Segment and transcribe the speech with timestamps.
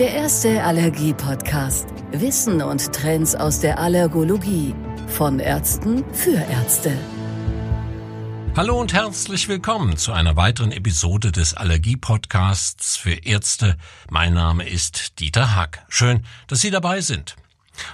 [0.00, 1.86] Der erste Allergie-Podcast.
[2.10, 4.74] Wissen und Trends aus der Allergologie.
[5.06, 6.98] Von Ärzten für Ärzte.
[8.56, 13.76] Hallo und herzlich willkommen zu einer weiteren Episode des Allergie-Podcasts für Ärzte.
[14.10, 15.84] Mein Name ist Dieter Hack.
[15.88, 17.36] Schön, dass Sie dabei sind.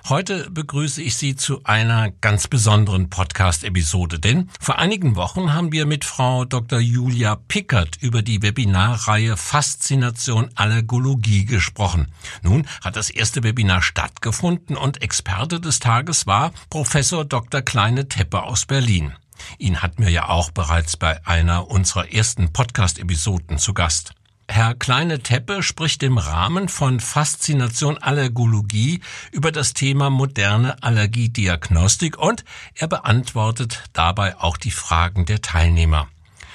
[0.08, 5.86] Heute begrüße ich Sie zu einer ganz besonderen Podcast-Episode, denn vor einigen Wochen haben wir
[5.86, 6.80] mit Frau Dr.
[6.80, 12.08] Julia Pickert über die Webinarreihe Faszination Allergologie gesprochen.
[12.42, 17.62] Nun hat das erste Webinar stattgefunden und Experte des Tages war Professor Dr.
[17.62, 19.12] Kleine Teppe aus Berlin.
[19.58, 24.14] Ihn hatten wir ja auch bereits bei einer unserer ersten Podcast-Episoden zu Gast.
[24.52, 29.00] Herr Kleine Teppe spricht im Rahmen von Faszination Allergologie
[29.30, 36.08] über das Thema moderne Allergiediagnostik und er beantwortet dabei auch die Fragen der Teilnehmer.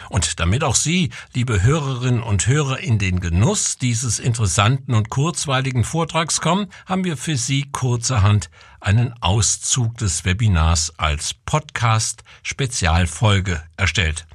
[0.09, 5.85] Und damit auch Sie, liebe Hörerinnen und Hörer, in den Genuss dieses interessanten und kurzweiligen
[5.85, 8.49] Vortrags kommen, haben wir für Sie kurzerhand
[8.82, 14.27] einen Auszug des Webinars als Podcast Spezialfolge erstellt.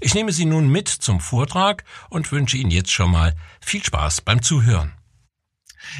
[0.00, 4.20] Ich nehme Sie nun mit zum Vortrag und wünsche Ihnen jetzt schon mal viel Spaß
[4.20, 4.94] beim Zuhören.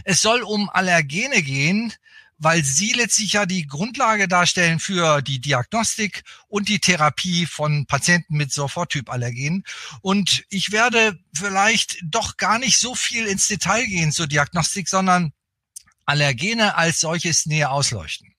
[0.04, 1.92] Es soll um Allergene gehen,
[2.38, 8.36] weil sie letztlich ja die Grundlage darstellen für die Diagnostik und die Therapie von Patienten
[8.36, 9.64] mit Soforttypallergenen.
[10.02, 15.32] Und ich werde vielleicht doch gar nicht so viel ins Detail gehen zur Diagnostik, sondern
[16.06, 18.34] Allergene als solches näher ausleuchten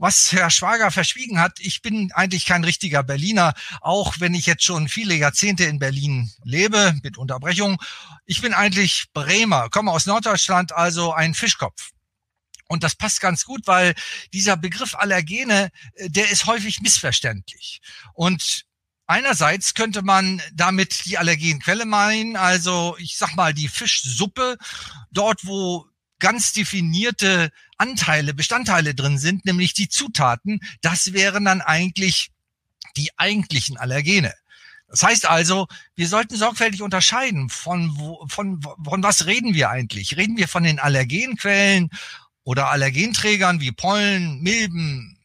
[0.00, 4.64] was Herr Schwager verschwiegen hat, ich bin eigentlich kein richtiger Berliner, auch wenn ich jetzt
[4.64, 7.80] schon viele Jahrzehnte in Berlin lebe, mit Unterbrechung.
[8.24, 11.90] Ich bin eigentlich Bremer, komme aus Norddeutschland, also ein Fischkopf.
[12.66, 13.94] Und das passt ganz gut, weil
[14.32, 17.80] dieser Begriff Allergene, äh, der ist häufig missverständlich.
[18.14, 18.64] Und
[19.06, 24.56] Einerseits könnte man damit die Allergenquelle meinen, also ich sag mal die Fischsuppe,
[25.10, 25.88] dort wo
[26.20, 30.60] ganz definierte Anteile, Bestandteile drin sind, nämlich die Zutaten.
[30.80, 32.30] Das wären dann eigentlich
[32.96, 34.32] die eigentlichen Allergene.
[34.88, 40.16] Das heißt also, wir sollten sorgfältig unterscheiden, von, wo, von, von was reden wir eigentlich?
[40.16, 41.90] Reden wir von den Allergenquellen
[42.42, 45.16] oder Allergenträgern wie Pollen, Milben,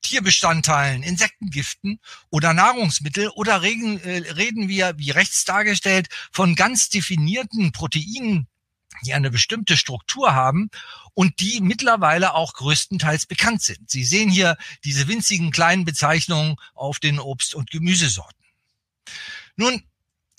[0.00, 2.00] Tierbestandteilen, Insektengiften
[2.30, 8.46] oder Nahrungsmittel oder reden, äh, reden wir, wie rechts dargestellt, von ganz definierten Proteinen,
[9.04, 10.70] die eine bestimmte Struktur haben
[11.14, 13.90] und die mittlerweile auch größtenteils bekannt sind.
[13.90, 18.44] Sie sehen hier diese winzigen kleinen Bezeichnungen auf den Obst- und Gemüsesorten.
[19.56, 19.82] Nun,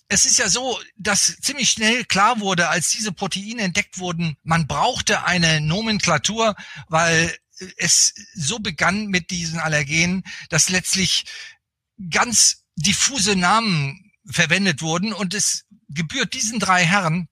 [0.07, 4.67] es ist ja so, dass ziemlich schnell klar wurde, als diese Proteine entdeckt wurden, man
[4.67, 6.55] brauchte eine Nomenklatur,
[6.87, 7.35] weil
[7.77, 11.25] es so begann mit diesen Allergenen, dass letztlich
[12.09, 17.27] ganz diffuse Namen verwendet wurden und es gebührt diesen drei Herren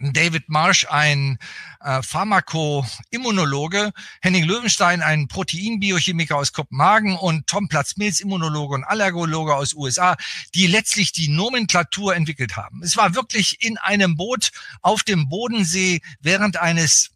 [0.00, 1.38] David Marsh, ein
[1.80, 9.74] äh, Pharmakoimmunologe, Henning Löwenstein, ein Proteinbiochemiker aus Kopenhagen und Tom Platz-Mills, Immunologe und Allergologe aus
[9.74, 10.16] USA,
[10.54, 12.82] die letztlich die Nomenklatur entwickelt haben.
[12.82, 14.50] Es war wirklich in einem Boot
[14.82, 17.13] auf dem Bodensee während eines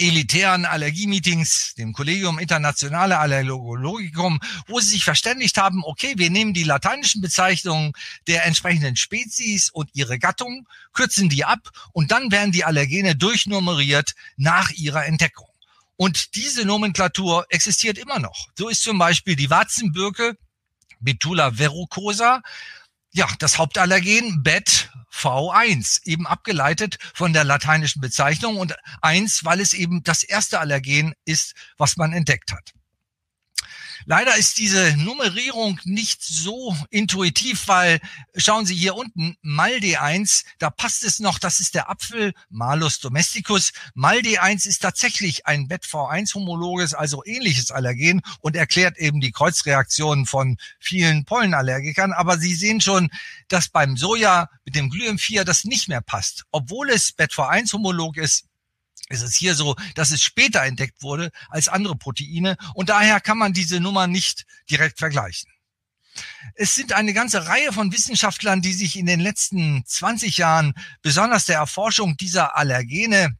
[0.00, 6.64] elitären Allergiemeetings, dem Collegium Internationale Allergologicum, wo sie sich verständigt haben, okay, wir nehmen die
[6.64, 7.92] lateinischen Bezeichnungen
[8.26, 14.14] der entsprechenden Spezies und ihre Gattung, kürzen die ab und dann werden die Allergene durchnummeriert
[14.36, 15.48] nach ihrer Entdeckung.
[15.96, 18.48] Und diese Nomenklatur existiert immer noch.
[18.56, 20.38] So ist zum Beispiel die Warzenbirke
[21.00, 22.42] Betula verrucosa,
[23.12, 24.90] ja, das Hauptallergen BET
[25.20, 31.12] V1, eben abgeleitet von der lateinischen Bezeichnung und eins, weil es eben das erste Allergen
[31.24, 32.72] ist, was man entdeckt hat.
[34.06, 38.00] Leider ist diese Nummerierung nicht so intuitiv, weil
[38.34, 43.00] schauen Sie hier unten, Malde 1, da passt es noch, das ist der Apfel, Malus
[43.00, 43.72] domesticus.
[43.94, 50.56] Malde 1 ist tatsächlich ein BET-V1-homologes, also ähnliches Allergen und erklärt eben die Kreuzreaktionen von
[50.78, 52.12] vielen Pollenallergikern.
[52.12, 53.10] Aber Sie sehen schon,
[53.48, 56.44] dass beim Soja mit dem Glym4 das nicht mehr passt.
[56.50, 58.49] Obwohl es BET-V1-homolog ist,
[59.10, 63.36] ist es hier so, dass es später entdeckt wurde als andere Proteine und daher kann
[63.36, 65.50] man diese Nummer nicht direkt vergleichen.
[66.54, 71.44] Es sind eine ganze Reihe von Wissenschaftlern, die sich in den letzten 20 Jahren besonders
[71.44, 73.36] der Erforschung dieser Allergene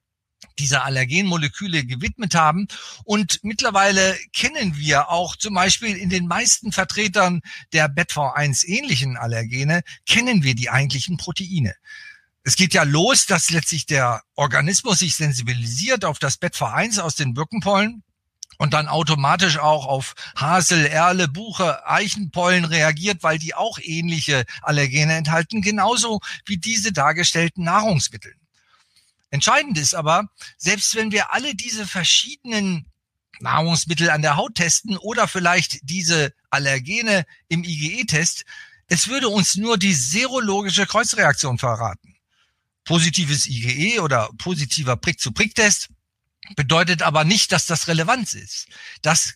[0.59, 2.67] dieser Allergenmoleküle gewidmet haben.
[3.05, 7.41] Und mittlerweile kennen wir auch zum Beispiel in den meisten Vertretern
[7.73, 11.75] der BETV1 ähnlichen Allergene, kennen wir die eigentlichen Proteine
[12.43, 17.35] es geht ja los, dass letztlich der Organismus sich sensibilisiert auf das BETV1 aus den
[17.35, 18.03] Birkenpollen
[18.59, 25.15] und dann automatisch auch auf Hasel, Erle, Buche, Eichenpollen reagiert, weil die auch ähnliche Allergene
[25.15, 28.35] enthalten, genauso wie diese dargestellten Nahrungsmittel.
[29.31, 32.87] Entscheidend ist aber, selbst wenn wir alle diese verschiedenen
[33.39, 38.45] Nahrungsmittel an der Haut testen oder vielleicht diese Allergene im IgE-Test,
[38.89, 42.10] es würde uns nur die serologische Kreuzreaktion verraten.
[42.91, 45.91] Positives IgE oder positiver Prick-zu-Prick-Test
[46.57, 48.67] bedeutet aber nicht, dass das Relevanz ist.
[49.03, 49.35] Das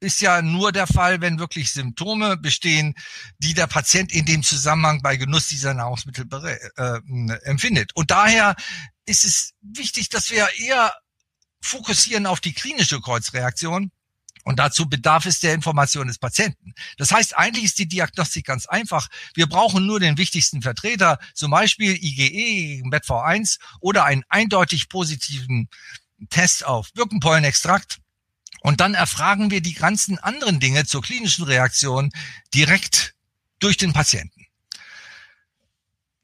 [0.00, 2.94] ist ja nur der Fall, wenn wirklich Symptome bestehen,
[3.40, 6.26] die der Patient in dem Zusammenhang bei Genuss dieser Nahrungsmittel
[6.76, 7.00] äh,
[7.42, 7.94] empfindet.
[7.94, 8.56] Und daher
[9.04, 10.94] ist es wichtig, dass wir eher
[11.60, 13.90] fokussieren auf die klinische Kreuzreaktion.
[14.44, 16.74] Und dazu bedarf es der Information des Patienten.
[16.98, 19.08] Das heißt, eigentlich ist die Diagnostik ganz einfach.
[19.34, 25.68] Wir brauchen nur den wichtigsten Vertreter, zum Beispiel IgE gegen BetV1 oder einen eindeutig positiven
[26.28, 28.00] Test auf Birkenpollenextrakt
[28.64, 32.10] und dann erfragen wir die ganzen anderen Dinge zur klinischen Reaktion
[32.54, 33.14] direkt
[33.58, 34.43] durch den Patienten.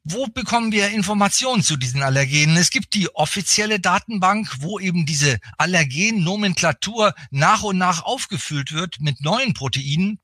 [0.03, 2.57] Wo bekommen wir Informationen zu diesen Allergenen?
[2.57, 9.21] Es gibt die offizielle Datenbank, wo eben diese Allergen-Nomenklatur nach und nach aufgefüllt wird mit
[9.21, 10.19] neuen Proteinen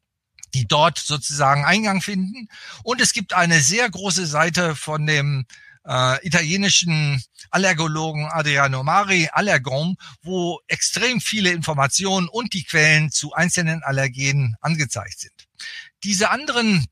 [0.54, 2.48] die dort sozusagen Eingang finden.
[2.84, 5.46] Und es gibt eine sehr große Seite von dem
[5.86, 13.84] äh, italienischen Allergologen Adriano Mari, Allergom, wo extrem viele Informationen und die Quellen zu einzelnen
[13.84, 15.48] Allergenen angezeigt sind.
[16.04, 16.88] Diese anderen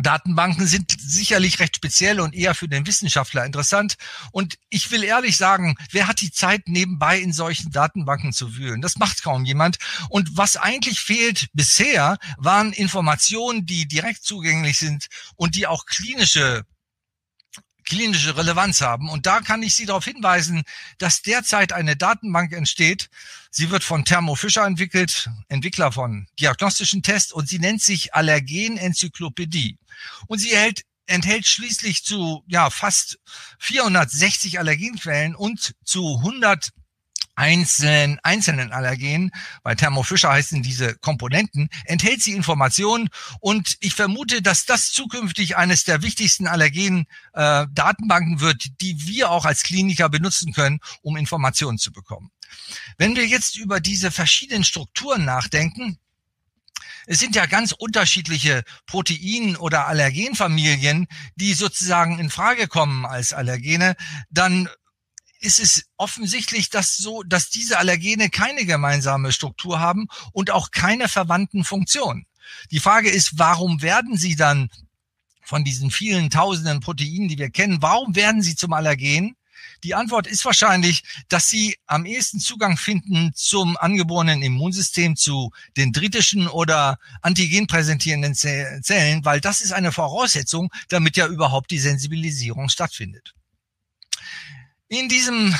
[0.00, 3.96] Datenbanken sind sicherlich recht speziell und eher für den Wissenschaftler interessant.
[4.32, 8.80] Und ich will ehrlich sagen, wer hat die Zeit nebenbei in solchen Datenbanken zu wühlen?
[8.80, 9.76] Das macht kaum jemand.
[10.08, 16.64] Und was eigentlich fehlt bisher, waren Informationen, die direkt zugänglich sind und die auch klinische
[17.84, 19.08] klinische Relevanz haben.
[19.08, 20.62] Und da kann ich Sie darauf hinweisen,
[20.98, 23.08] dass derzeit eine Datenbank entsteht.
[23.50, 29.78] Sie wird von Thermo Fischer entwickelt, Entwickler von diagnostischen Tests, und sie nennt sich Allergen-Enzyklopädie.
[30.26, 33.18] Und sie erhält enthält schließlich zu ja fast
[33.58, 36.70] 460 Allergenquellen und zu 100
[37.34, 39.30] einzelnen, einzelnen Allergenen,
[39.62, 43.08] bei Thermo Fischer heißen diese Komponenten, enthält sie Informationen?
[43.40, 49.44] Und ich vermute, dass das zukünftig eines der wichtigsten Allergen-Datenbanken äh, wird, die wir auch
[49.44, 52.30] als Kliniker benutzen können, um Informationen zu bekommen.
[52.98, 55.98] Wenn wir jetzt über diese verschiedenen Strukturen nachdenken,
[57.06, 61.06] es sind ja ganz unterschiedliche Protein- oder Allergenfamilien,
[61.36, 63.94] die sozusagen in Frage kommen als Allergene,
[64.30, 64.68] dann
[65.44, 71.08] ist es offensichtlich, dass so, dass diese Allergene keine gemeinsame Struktur haben und auch keine
[71.08, 72.26] verwandten Funktionen.
[72.70, 74.70] Die Frage ist, warum werden sie dann
[75.42, 79.36] von diesen vielen tausenden Proteinen, die wir kennen, warum werden sie zum Allergen?
[79.82, 86.48] Die Antwort ist wahrscheinlich, dass sie am ehesten Zugang finden zum angeborenen Immunsystem, zu dendritischen
[86.48, 93.34] oder antigenpräsentierenden Zellen, weil das ist eine Voraussetzung, damit ja überhaupt die Sensibilisierung stattfindet.
[94.88, 95.54] In diesem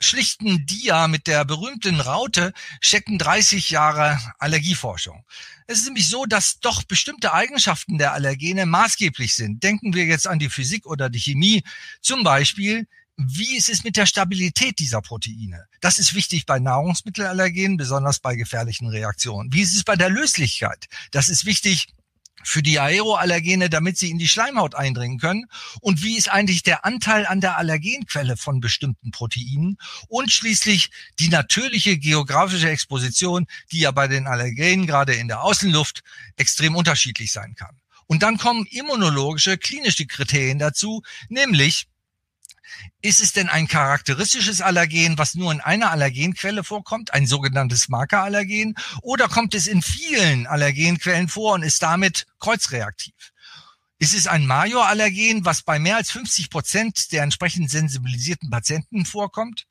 [0.00, 5.24] schlichten Dia mit der berühmten Raute stecken 30 Jahre Allergieforschung.
[5.66, 9.62] Es ist nämlich so, dass doch bestimmte Eigenschaften der Allergene maßgeblich sind.
[9.62, 11.62] Denken wir jetzt an die Physik oder die Chemie.
[12.00, 12.86] Zum Beispiel,
[13.16, 15.66] wie ist es mit der Stabilität dieser Proteine?
[15.80, 19.52] Das ist wichtig bei Nahrungsmittelallergenen, besonders bei gefährlichen Reaktionen.
[19.52, 20.86] Wie ist es bei der Löslichkeit?
[21.12, 21.86] Das ist wichtig
[22.42, 25.46] für die Aeroallergene, damit sie in die Schleimhaut eindringen können?
[25.80, 29.78] Und wie ist eigentlich der Anteil an der Allergenquelle von bestimmten Proteinen?
[30.08, 36.02] Und schließlich die natürliche geografische Exposition, die ja bei den Allergenen gerade in der Außenluft
[36.36, 37.80] extrem unterschiedlich sein kann.
[38.06, 41.88] Und dann kommen immunologische, klinische Kriterien dazu, nämlich
[43.02, 48.74] ist es denn ein charakteristisches Allergen, was nur in einer Allergenquelle vorkommt, ein sogenanntes Markerallergen,
[49.02, 53.14] oder kommt es in vielen Allergenquellen vor und ist damit kreuzreaktiv?
[53.98, 59.66] Ist es ein Majorallergen, was bei mehr als 50 Prozent der entsprechend sensibilisierten Patienten vorkommt?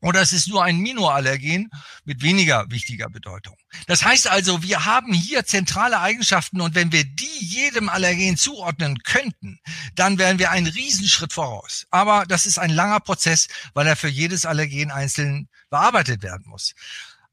[0.00, 1.70] Oder es ist nur ein Minoallergen
[2.04, 3.56] mit weniger wichtiger Bedeutung.
[3.86, 8.98] Das heißt also, wir haben hier zentrale Eigenschaften und wenn wir die jedem Allergen zuordnen
[9.02, 9.58] könnten,
[9.94, 11.86] dann wären wir einen Riesenschritt voraus.
[11.90, 16.74] Aber das ist ein langer Prozess, weil er für jedes Allergen einzeln bearbeitet werden muss.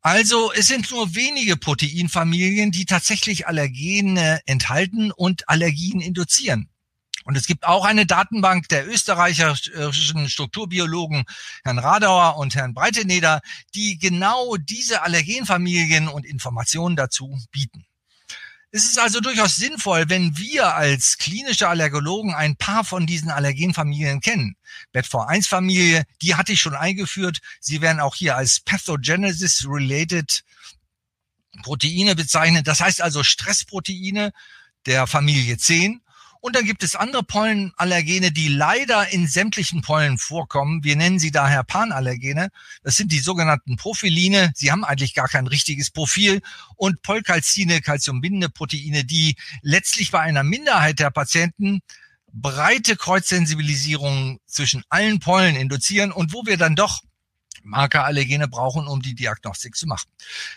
[0.02, 6.70] Also es sind nur wenige Proteinfamilien, die tatsächlich Allergene enthalten und Allergien induzieren.
[7.24, 11.26] Und es gibt auch eine Datenbank der österreichischen Strukturbiologen
[11.64, 13.42] Herrn Radauer und Herrn Breiteneder,
[13.76, 17.86] die genau diese Allergenfamilien und Informationen dazu bieten.
[18.76, 24.20] Es ist also durchaus sinnvoll, wenn wir als klinische Allergologen ein paar von diesen Allergenfamilien
[24.20, 24.56] kennen.
[24.96, 27.38] BetV1-Familie, die hatte ich schon eingeführt.
[27.60, 30.44] Sie werden auch hier als Pathogenesis-related
[31.62, 32.66] Proteine bezeichnet.
[32.66, 34.34] Das heißt also Stressproteine
[34.88, 36.02] der Familie 10.
[36.44, 40.84] Und dann gibt es andere Pollenallergene, die leider in sämtlichen Pollen vorkommen.
[40.84, 42.50] Wir nennen sie daher Panallergene.
[42.84, 44.52] Das sind die sogenannten Profiline.
[44.54, 46.42] Sie haben eigentlich gar kein richtiges Profil.
[46.76, 51.80] Und Polkalzine, kalziumbindende Proteine, die letztlich bei einer Minderheit der Patienten
[52.34, 57.04] breite Kreuzsensibilisierung zwischen allen Pollen induzieren und wo wir dann doch
[57.64, 60.10] Markerallergene brauchen, um die Diagnostik zu machen.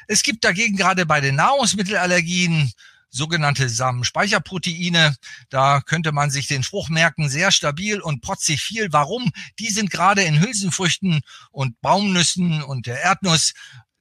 [0.09, 2.73] Es gibt dagegen gerade bei den Nahrungsmittelallergien
[3.11, 5.17] sogenannte Samenspeicherproteine.
[5.49, 8.93] Da könnte man sich den Spruch merken, sehr stabil und protzig viel.
[8.93, 9.31] Warum?
[9.59, 11.21] Die sind gerade in Hülsenfrüchten
[11.51, 13.55] und Baumnüssen und der Erdnuss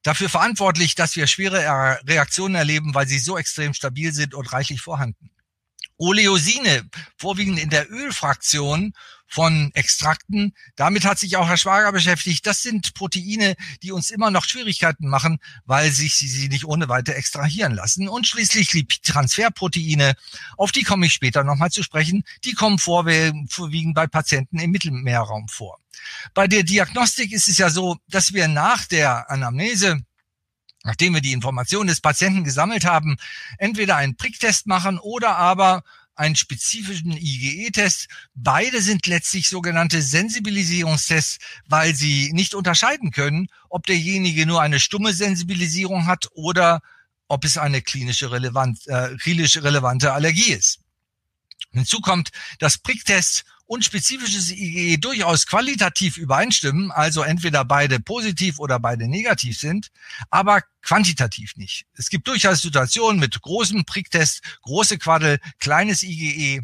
[0.03, 4.81] dafür verantwortlich, dass wir schwere Reaktionen erleben, weil sie so extrem stabil sind und reichlich
[4.81, 5.31] vorhanden.
[5.97, 8.93] Oleosine, vorwiegend in der Ölfraktion
[9.27, 10.53] von Extrakten.
[10.75, 12.45] Damit hat sich auch Herr Schwager beschäftigt.
[12.45, 17.15] Das sind Proteine, die uns immer noch Schwierigkeiten machen, weil sich sie nicht ohne weiter
[17.15, 18.07] extrahieren lassen.
[18.07, 20.15] Und schließlich Lipidtransferproteine,
[20.57, 22.23] auf die komme ich später nochmal zu sprechen.
[22.43, 25.79] Die kommen vorwiegend bei Patienten im Mittelmeerraum vor.
[26.33, 30.01] Bei der Diagnostik ist es ja so, dass wir nach der Anamnese
[30.86, 33.18] nachdem wir die Informationen des Patienten gesammelt haben,
[33.58, 35.84] entweder einen Pricktest machen oder aber
[36.15, 38.08] einen spezifischen IgE-Test.
[38.34, 45.12] Beide sind letztlich sogenannte Sensibilisierungstests, weil sie nicht unterscheiden können, ob derjenige nur eine stumme
[45.13, 46.82] Sensibilisierung hat oder
[47.27, 50.80] ob es eine klinische relevant, äh, klinisch relevante Allergie ist.
[51.75, 52.29] Hinzu kommt,
[52.60, 59.58] dass Pricktests und spezifisches IgE durchaus qualitativ übereinstimmen, also entweder beide positiv oder beide negativ
[59.58, 59.91] sind,
[60.29, 61.86] aber quantitativ nicht.
[61.94, 66.62] Es gibt durchaus Situationen mit großem Pricktest, große Quaddel, kleines IgE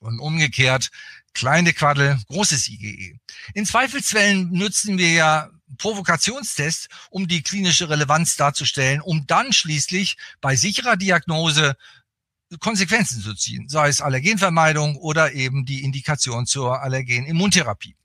[0.00, 0.90] und umgekehrt
[1.36, 3.18] kleine Quaddel, großes IgE.
[3.52, 10.56] In Zweifelsfällen nutzen wir ja Provokationstests, um die klinische Relevanz darzustellen, um dann schließlich bei
[10.56, 11.76] sicherer Diagnose
[12.60, 17.96] Konsequenzen zu ziehen, sei es Allergenvermeidung oder eben die Indikation zur Allergenimmuntherapie.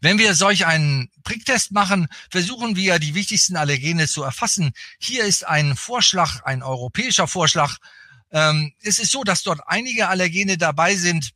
[0.00, 4.72] Wenn wir solch einen Pricktest machen, versuchen wir die wichtigsten Allergene zu erfassen.
[4.98, 7.76] Hier ist ein Vorschlag, ein europäischer Vorschlag.
[8.30, 11.32] Ähm, es ist so, dass dort einige Allergene dabei sind,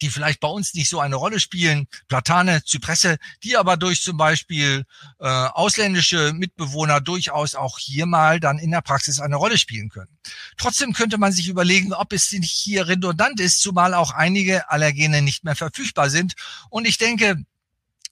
[0.00, 4.16] die vielleicht bei uns nicht so eine Rolle spielen, Platane, Zypresse, die aber durch zum
[4.16, 4.84] Beispiel
[5.20, 10.18] äh, ausländische Mitbewohner durchaus auch hier mal dann in der Praxis eine Rolle spielen können.
[10.56, 15.22] Trotzdem könnte man sich überlegen, ob es nicht hier redundant ist, zumal auch einige Allergene
[15.22, 16.34] nicht mehr verfügbar sind.
[16.70, 17.44] Und ich denke,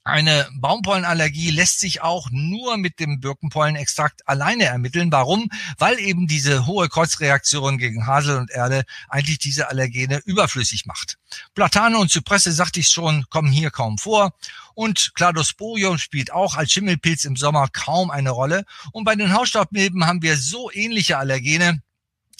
[0.04, 5.12] eine Baumpollenallergie lässt sich auch nur mit dem Birkenpollenextrakt alleine ermitteln.
[5.12, 5.48] Warum?
[5.78, 11.18] Weil eben diese hohe Kreuzreaktion gegen Hasel und Erde eigentlich diese Allergene überflüssig macht.
[11.54, 14.32] Platane und Zypresse, sagte ich schon, kommen hier kaum vor.
[14.74, 18.64] Und Cladosporium spielt auch als Schimmelpilz im Sommer kaum eine Rolle.
[18.90, 21.80] Und bei den Hausstaubmilben haben wir so ähnliche Allergene,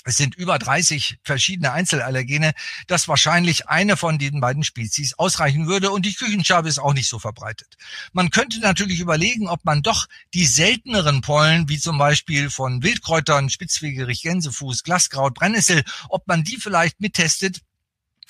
[0.04, 2.52] es sind über 30 verschiedene Einzelallergene,
[2.87, 7.09] dass wahrscheinlich eine von den beiden Spezies ausreichen würde und die Küchenschabe ist auch nicht
[7.09, 7.76] so verbreitet.
[8.12, 13.50] Man könnte natürlich überlegen, ob man doch die selteneren Pollen, wie zum Beispiel von Wildkräutern,
[13.50, 17.61] Spitzwegerich, Gänsefuß, Glaskraut, Brennnessel, ob man die vielleicht mittestet.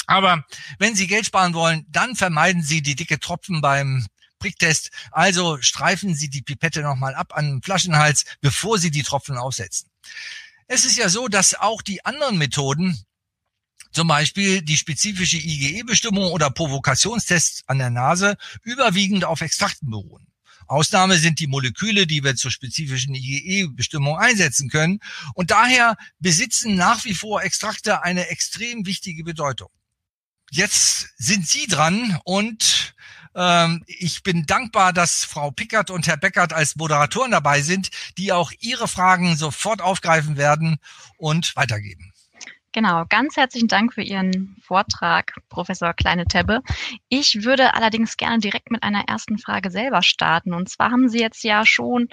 [0.06, 0.44] Aber
[0.78, 4.06] wenn Sie Geld sparen wollen, dann vermeiden Sie die dicke Tropfen beim
[4.38, 4.90] Pricktest.
[5.12, 9.88] Also streifen Sie die Pipette nochmal ab an den Flaschenhals, bevor Sie die Tropfen aufsetzen.
[10.66, 12.98] Es ist ja so, dass auch die anderen Methoden,
[13.92, 20.26] zum Beispiel die spezifische IgE-Bestimmung oder Provokationstests an der Nase, überwiegend auf Extrakten beruhen.
[20.66, 25.00] Ausnahme sind die Moleküle, die wir zur spezifischen IgE-Bestimmung einsetzen können.
[25.34, 29.68] Und daher besitzen nach wie vor Extrakte eine extrem wichtige Bedeutung.
[30.50, 32.94] Jetzt sind Sie dran und
[33.34, 38.32] ähm, ich bin dankbar, dass Frau Pickert und Herr Beckert als Moderatoren dabei sind, die
[38.32, 40.78] auch Ihre Fragen sofort aufgreifen werden
[41.16, 42.12] und weitergeben.
[42.74, 46.62] Genau, ganz herzlichen Dank für Ihren Vortrag, Professor Kleine-Tebbe.
[47.10, 50.54] Ich würde allerdings gerne direkt mit einer ersten Frage selber starten.
[50.54, 52.08] Und zwar haben Sie jetzt ja schon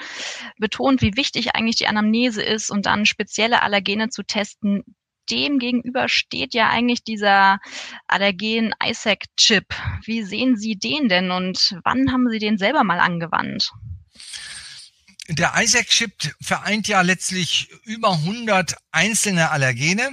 [0.58, 4.84] betont, wie wichtig eigentlich die Anamnese ist und dann spezielle Allergene zu testen,
[5.32, 7.60] dem gegenüber steht ja eigentlich dieser
[8.08, 9.66] Allergen ISAC-Chip.
[10.06, 13.72] Wie sehen Sie den denn und wann haben Sie den selber mal angewandt?
[15.28, 20.10] Der ISAC-Chip vereint ja letztlich über 100 einzelne Allergene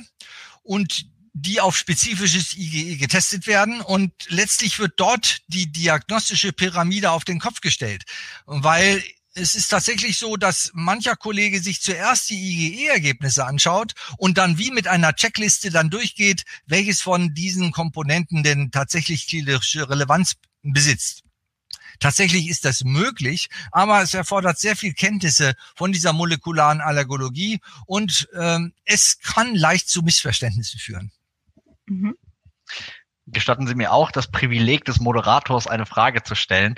[0.63, 7.25] und die auf spezifisches IgE getestet werden und letztlich wird dort die diagnostische Pyramide auf
[7.25, 8.05] den Kopf gestellt,
[8.47, 9.03] weil
[9.37, 14.71] es ist tatsächlich so, dass mancher Kollege sich zuerst die IgE-Ergebnisse anschaut und dann wie
[14.71, 21.23] mit einer Checkliste dann durchgeht, welches von diesen Komponenten denn tatsächlich klinische Relevanz besitzt.
[21.99, 28.29] Tatsächlich ist das möglich, aber es erfordert sehr viel Kenntnisse von dieser molekularen Allergologie und
[28.35, 31.13] ähm, es kann leicht zu Missverständnissen führen.
[31.89, 32.17] Mhm.
[33.27, 36.75] gestatten Sie mir auch das Privileg des Moderators, eine Frage zu stellen.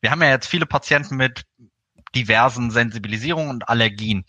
[0.00, 1.44] Wir haben ja jetzt viele Patienten mit
[2.14, 4.24] diversen Sensibilisierungen und Allergien.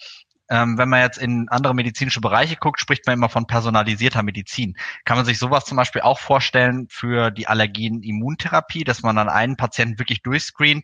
[0.51, 4.75] Ähm, wenn man jetzt in andere medizinische Bereiche guckt, spricht man immer von personalisierter Medizin.
[5.05, 9.55] Kann man sich sowas zum Beispiel auch vorstellen für die Allergien-Immuntherapie, dass man dann einen
[9.55, 10.83] Patienten wirklich durchscreent,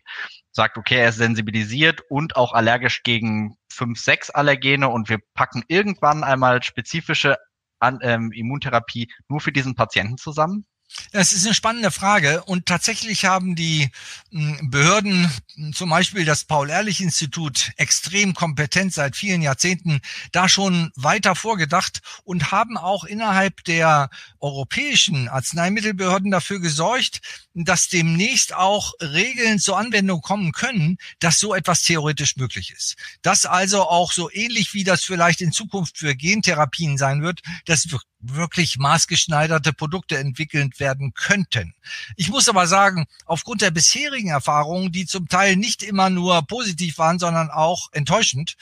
[0.52, 5.62] sagt, okay, er ist sensibilisiert und auch allergisch gegen fünf, sechs Allergene und wir packen
[5.68, 7.36] irgendwann einmal spezifische
[7.78, 10.64] An ähm, Immuntherapie nur für diesen Patienten zusammen?
[11.12, 13.90] Das ist eine spannende Frage und tatsächlich haben die
[14.30, 20.00] hm, Behörden, hm, zum Beispiel das Paul-Ehrlich-Institut, extrem kompetent seit vielen Jahrzehnten
[20.32, 27.20] da schon weiter vorgedacht und haben auch innerhalb der europäischen Arzneimittelbehörden dafür gesorgt,
[27.54, 32.96] dass demnächst auch Regeln zur Anwendung kommen können, dass so etwas theoretisch möglich ist.
[33.22, 37.88] Dass also auch so ähnlich wie das vielleicht in Zukunft für Gentherapien sein wird, dass
[38.20, 41.74] wirklich maßgeschneiderte Produkte entwickelt werden könnten.
[42.16, 46.98] Ich muss aber sagen, aufgrund der bisherigen Erfahrungen, die zum Teil nicht immer nur positiv
[46.98, 48.56] waren, sondern auch enttäuschend,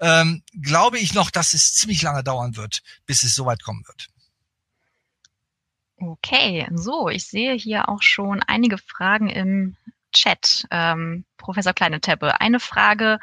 [0.00, 4.08] ähm, glaube ich noch, dass es ziemlich lange dauern wird, bis es soweit kommen wird.
[5.96, 9.76] Okay, so, ich sehe hier auch schon einige Fragen im
[10.12, 12.40] Chat, ähm, Professor Kleine-Teppe.
[12.40, 13.18] Eine Frage,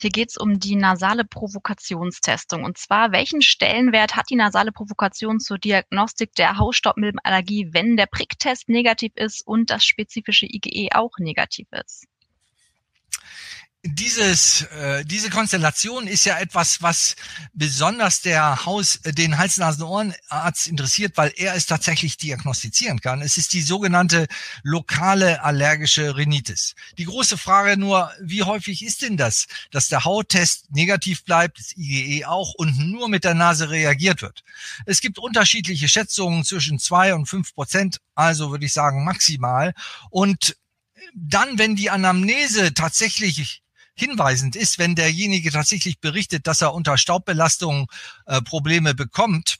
[0.00, 2.64] hier geht es um die nasale Provokationstestung.
[2.64, 8.68] Und zwar, welchen Stellenwert hat die nasale Provokation zur Diagnostik der Hausstaubmilbenallergie, wenn der Pricktest
[8.68, 12.06] negativ ist und das spezifische IgE auch negativ ist?
[13.88, 17.16] Dieses, äh, diese Konstellation ist ja etwas, was
[17.52, 23.22] besonders der Haus, äh, den Hals-Nasen-Ohrenarzt interessiert, weil er es tatsächlich diagnostizieren kann.
[23.22, 24.26] Es ist die sogenannte
[24.62, 26.74] lokale allergische Rhinitis.
[26.98, 31.76] Die große Frage nur, wie häufig ist denn das, dass der Hauttest negativ bleibt, das
[31.76, 34.42] IgE auch und nur mit der Nase reagiert wird?
[34.86, 39.74] Es gibt unterschiedliche Schätzungen zwischen zwei und fünf Prozent, also würde ich sagen maximal.
[40.10, 40.56] Und
[41.14, 43.62] dann, wenn die Anamnese tatsächlich
[43.96, 47.90] hinweisend ist, wenn derjenige tatsächlich berichtet, dass er unter Staubbelastung
[48.26, 49.58] äh, Probleme bekommt,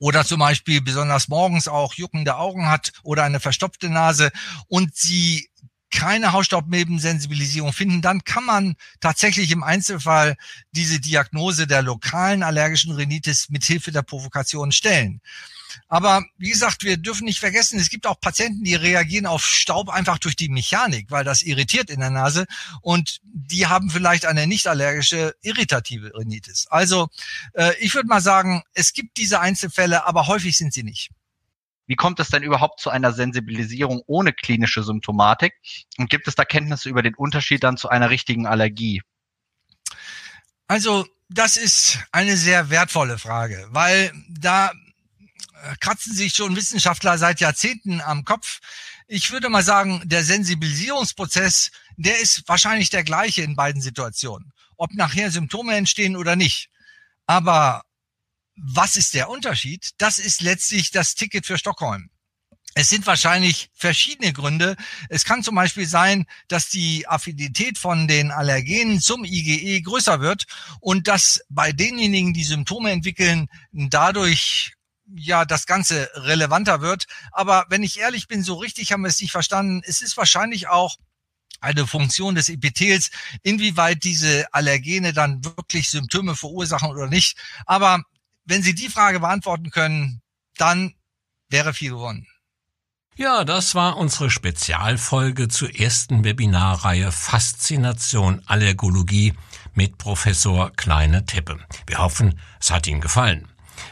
[0.00, 4.32] oder zum Beispiel besonders morgens auch juckende Augen hat oder eine verstopfte Nase
[4.66, 5.49] und sie
[5.90, 10.36] keine Hausstaubmilbensensibilisierung finden, dann kann man tatsächlich im Einzelfall
[10.72, 15.20] diese Diagnose der lokalen allergischen Rhinitis mit Hilfe der Provokation stellen.
[15.88, 19.88] Aber wie gesagt, wir dürfen nicht vergessen, es gibt auch Patienten, die reagieren auf Staub
[19.88, 22.46] einfach durch die Mechanik, weil das irritiert in der Nase
[22.80, 26.66] und die haben vielleicht eine nicht allergische irritative Rhinitis.
[26.68, 27.08] Also
[27.54, 31.10] äh, ich würde mal sagen, es gibt diese Einzelfälle, aber häufig sind sie nicht.
[31.90, 35.54] Wie kommt es denn überhaupt zu einer Sensibilisierung ohne klinische Symptomatik?
[35.98, 39.02] Und gibt es da Kenntnisse über den Unterschied dann zu einer richtigen Allergie?
[40.68, 47.40] Also das ist eine sehr wertvolle Frage, weil da äh, kratzen sich schon Wissenschaftler seit
[47.40, 48.60] Jahrzehnten am Kopf.
[49.08, 54.52] Ich würde mal sagen, der Sensibilisierungsprozess, der ist wahrscheinlich der gleiche in beiden Situationen.
[54.76, 56.70] Ob nachher Symptome entstehen oder nicht.
[57.26, 57.82] Aber
[58.62, 59.90] was ist der Unterschied?
[59.98, 62.10] Das ist letztlich das Ticket für Stockholm.
[62.74, 64.76] Es sind wahrscheinlich verschiedene Gründe.
[65.08, 70.44] Es kann zum Beispiel sein, dass die Affinität von den Allergenen zum IgE größer wird
[70.80, 74.74] und dass bei denjenigen, die Symptome entwickeln, dadurch
[75.12, 77.06] ja das Ganze relevanter wird.
[77.32, 79.82] Aber wenn ich ehrlich bin, so richtig haben wir es nicht verstanden.
[79.84, 80.96] Es ist wahrscheinlich auch
[81.60, 83.10] eine Funktion des Epithels,
[83.42, 87.36] inwieweit diese Allergene dann wirklich Symptome verursachen oder nicht.
[87.66, 88.04] Aber
[88.50, 90.22] wenn Sie die Frage beantworten können,
[90.56, 90.92] dann
[91.48, 92.26] wäre viel gewonnen.
[93.14, 99.34] Ja, das war unsere Spezialfolge zur ersten Webinarreihe Faszination Allergologie
[99.74, 101.58] mit Professor Kleine Teppe.
[101.86, 103.46] Wir hoffen, es hat Ihnen gefallen.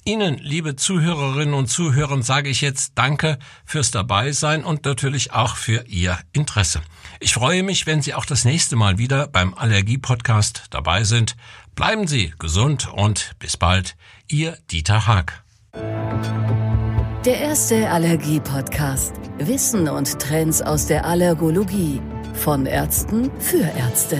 [0.03, 5.85] Ihnen, liebe Zuhörerinnen und Zuhörer, sage ich jetzt Danke fürs Dabeisein und natürlich auch für
[5.87, 6.81] Ihr Interesse.
[7.19, 11.35] Ich freue mich, wenn Sie auch das nächste Mal wieder beim Allergie-Podcast dabei sind.
[11.75, 13.95] Bleiben Sie gesund und bis bald.
[14.27, 15.43] Ihr Dieter Haag.
[15.75, 19.13] Der erste Allergie-Podcast.
[19.37, 22.01] Wissen und Trends aus der Allergologie.
[22.33, 24.17] Von Ärzten für Ärzte.